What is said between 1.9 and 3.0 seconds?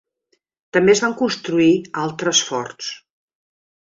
altres forts.